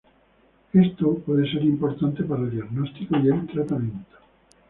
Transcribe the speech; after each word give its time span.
Esto 0.73 1.13
puede 1.19 1.43
ser 1.51 1.61
importante 1.63 2.23
para 2.23 2.41
el 2.41 2.49
diagnóstico 2.49 3.17
y 3.19 3.27
el 3.27 3.45
tratamiento. 3.45 4.17